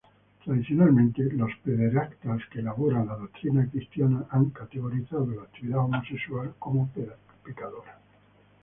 Tradicionalmente, 0.43 1.31
la 1.33 3.05
doctrina 3.13 3.69
cristiana 3.69 4.25
ha 4.31 4.41
categorizado 4.51 5.27
la 5.27 5.43
actividad 5.43 5.77
homosexual 5.77 6.55
como 6.57 6.89
pecadora. 7.45 7.99